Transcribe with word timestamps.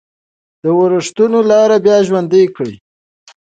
د 0.63 0.65
وریښمو 0.77 1.41
لاره 1.51 1.77
بیا 1.85 1.97
ژوندی 2.07 2.43
کیږي؟ 2.55 2.77